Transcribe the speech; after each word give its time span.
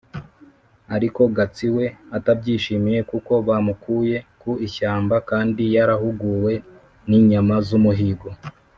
ariko 0.95 1.21
Gatsi 1.35 1.67
we 1.75 1.85
atabyishimiye 2.17 2.99
kuko 3.11 3.31
bamukuye 3.47 4.15
ku 4.41 4.51
ishyamba 4.67 5.15
kandi 5.29 5.63
yarahuguwe 5.75 6.53
n'inyama 7.09 7.55
z'umuhigo. 7.67 8.29